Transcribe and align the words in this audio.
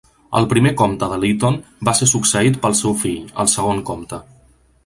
El 0.37 0.45
primer 0.53 0.71
comte 0.79 1.09
de 1.11 1.19
Lytton 1.25 1.59
va 1.89 1.95
ser 2.01 2.09
succeït 2.13 2.59
pel 2.65 2.79
seu 2.83 2.99
fill, 3.05 3.23
el 3.45 3.53
segon 3.57 3.89
comte. 3.93 4.25